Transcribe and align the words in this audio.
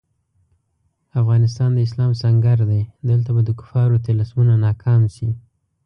افغانستان 1.21 1.69
د 1.73 1.79
اسلام 1.87 2.11
سنګر 2.21 2.57
دی، 2.71 2.81
دلته 3.09 3.29
به 3.35 3.41
د 3.45 3.49
کفارو 3.59 4.01
طلسمونه 4.07 4.53
ناکام 4.65 5.01
شي. 5.15 5.29